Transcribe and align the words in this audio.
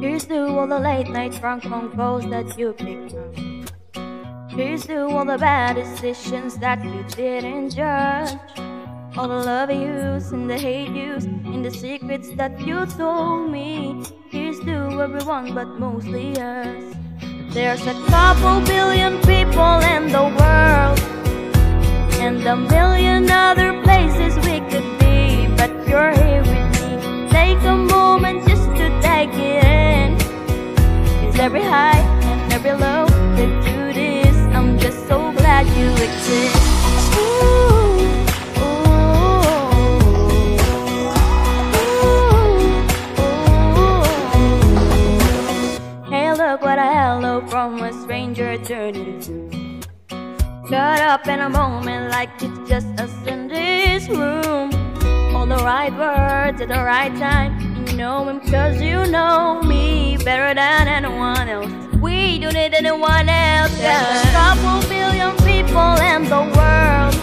Here's 0.00 0.26
to 0.26 0.46
all 0.46 0.66
the 0.66 0.78
late 0.78 1.08
night 1.08 1.32
drunk 1.40 1.62
phone 1.64 1.90
calls 1.96 2.28
that 2.30 2.58
you 2.58 2.72
picked 2.72 3.14
up. 3.14 3.34
Here's 4.50 4.86
to 4.86 5.06
all 5.06 5.24
the 5.24 5.38
bad 5.38 5.76
decisions 5.76 6.58
that 6.58 6.84
you 6.84 7.04
didn't 7.16 7.70
judge. 7.70 8.36
All 9.16 9.28
the 9.28 9.34
love 9.34 9.70
yous 9.70 10.32
and 10.32 10.50
the 10.50 10.58
hate 10.58 10.90
yous 10.90 11.24
and 11.24 11.64
the 11.64 11.70
secrets 11.70 12.30
that 12.36 12.60
you 12.66 12.84
told 12.86 13.50
me. 13.50 14.02
Here's 14.30 14.60
to 14.60 15.00
everyone, 15.00 15.54
but 15.54 15.68
mostly 15.78 16.36
us. 16.38 16.94
There's 17.50 17.86
a 17.86 17.94
couple 18.06 18.60
billion 18.62 19.20
people 19.20 19.78
in 19.94 20.10
the 20.10 20.24
world, 20.38 20.98
and 22.20 22.44
a 22.44 22.56
million 22.56 23.30
other 23.30 23.80
places 23.82 24.34
we 24.44 24.58
could 24.70 24.93
every 31.44 31.60
high 31.60 32.00
and 32.22 32.52
every 32.54 32.72
low 32.72 33.04
that 33.36 33.52
do 33.66 33.92
this, 33.92 34.34
I'm 34.56 34.78
just 34.78 35.06
so 35.06 35.30
glad 35.32 35.66
you 35.76 35.90
exist. 36.06 36.56
Hey, 46.08 46.32
look 46.32 46.62
what 46.62 46.78
a 46.78 46.88
hello 46.98 47.46
from 47.46 47.82
a 47.82 47.92
stranger 47.92 48.56
turned 48.64 48.96
into. 48.96 49.82
Shut 50.70 51.00
up 51.02 51.26
in 51.28 51.40
a 51.40 51.50
moment 51.50 52.10
like 52.10 52.30
it's 52.40 52.70
just 52.70 52.86
us 52.98 53.14
in 53.26 53.48
this 53.48 54.08
room. 54.08 54.70
All 55.36 55.44
the 55.44 55.62
right 55.62 55.92
words 55.92 56.62
at 56.62 56.68
the 56.68 56.82
right 56.92 57.14
time. 57.18 57.60
You 57.86 57.98
know 57.98 58.26
him 58.30 58.40
cause 58.50 58.80
you 58.80 59.04
know 59.12 59.60
me 59.62 60.16
better 60.24 60.54
than. 60.54 60.73
We 62.64 62.70
anyone 62.78 63.28
else. 63.28 63.76
There's 63.76 64.24
a 64.24 64.30
couple 64.32 64.88
billion 64.88 65.36
people 65.44 65.92
in 66.00 66.24
the 66.24 66.44
world. 66.56 67.14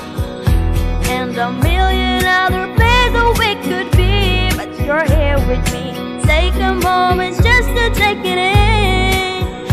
And 1.09 1.35
a 1.35 1.51
million 1.51 2.23
other 2.25 2.67
places 2.75 3.39
we 3.39 3.55
could 3.67 3.89
be. 3.97 4.55
But 4.55 4.69
you're 4.85 5.03
here 5.03 5.39
with 5.49 5.65
me. 5.73 6.21
Take 6.27 6.53
a 6.61 6.75
moment 6.75 7.37
just 7.37 7.69
to 7.69 7.89
take 7.95 8.19
it 8.19 8.37
in. 8.37 9.65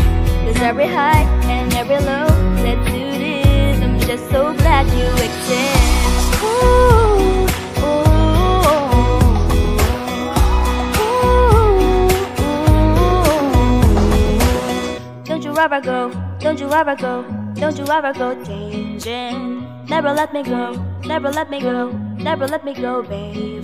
Cause 0.47 0.59
every 0.61 0.87
high 0.87 1.21
and 1.43 1.71
every 1.75 1.99
low 1.99 2.27
do 2.57 3.11
this 3.19 3.79
I'm 3.79 3.99
just 3.99 4.27
so 4.31 4.53
glad 4.55 4.87
you 4.97 5.05
exist 5.23 5.78
ever 15.59 15.81
go, 15.81 16.09
don't 16.39 16.59
you 16.59 16.71
ever 16.71 16.95
go, 16.95 17.23
don't 17.55 17.77
you 17.77 17.85
ever 17.87 18.13
go 18.13 18.43
changing. 18.45 19.67
Never 19.89 20.13
let 20.13 20.33
me 20.33 20.41
go, 20.41 20.71
never 21.03 21.29
let 21.29 21.49
me 21.49 21.59
go, 21.59 21.91
never 21.91 22.47
let 22.47 22.63
me 22.63 22.73
go, 22.73 23.03
baby. 23.03 23.59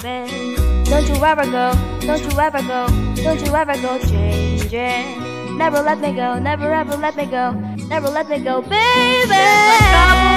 Don't 0.86 1.08
you 1.08 1.16
ever 1.24 1.46
go, 1.46 1.72
don't 2.02 2.22
you 2.22 2.40
ever 2.40 2.62
go, 2.64 2.88
don't 3.24 3.42
you 3.46 3.56
ever 3.56 3.78
go 3.82 3.98
changing. 4.00 5.58
Never 5.58 5.82
let 5.82 6.00
me 6.00 6.12
go, 6.14 6.38
never 6.38 6.74
ever 6.74 6.98
let 6.98 7.16
me 7.16 7.26
go, 7.28 7.52
never 7.88 8.10
let 8.10 8.28
me 8.30 8.40
go, 8.40 8.62
baby. 8.62 10.35